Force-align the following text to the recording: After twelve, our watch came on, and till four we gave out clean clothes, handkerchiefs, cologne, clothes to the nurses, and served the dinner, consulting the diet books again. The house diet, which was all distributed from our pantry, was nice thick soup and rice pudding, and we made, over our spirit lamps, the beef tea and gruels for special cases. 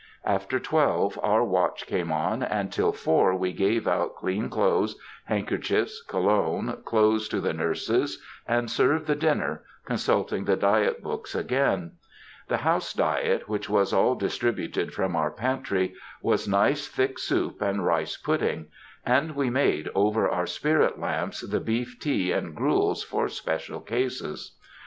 After 0.25 0.59
twelve, 0.59 1.19
our 1.21 1.43
watch 1.43 1.85
came 1.85 2.11
on, 2.11 2.41
and 2.41 2.73
till 2.73 2.91
four 2.91 3.35
we 3.35 3.53
gave 3.53 3.87
out 3.87 4.15
clean 4.15 4.49
clothes, 4.49 4.97
handkerchiefs, 5.25 6.01
cologne, 6.01 6.81
clothes 6.85 7.29
to 7.29 7.39
the 7.39 7.53
nurses, 7.53 8.19
and 8.47 8.71
served 8.71 9.05
the 9.05 9.13
dinner, 9.13 9.61
consulting 9.85 10.45
the 10.45 10.55
diet 10.55 11.03
books 11.03 11.35
again. 11.35 11.91
The 12.47 12.57
house 12.57 12.93
diet, 12.93 13.47
which 13.47 13.69
was 13.69 13.93
all 13.93 14.15
distributed 14.15 14.91
from 14.91 15.15
our 15.15 15.29
pantry, 15.29 15.93
was 16.19 16.47
nice 16.47 16.87
thick 16.87 17.19
soup 17.19 17.61
and 17.61 17.85
rice 17.85 18.17
pudding, 18.17 18.69
and 19.05 19.35
we 19.35 19.51
made, 19.51 19.87
over 19.93 20.27
our 20.27 20.47
spirit 20.47 20.99
lamps, 20.99 21.41
the 21.41 21.59
beef 21.59 21.99
tea 21.99 22.31
and 22.31 22.55
gruels 22.55 23.03
for 23.03 23.27
special 23.29 23.81
cases. 23.81 24.55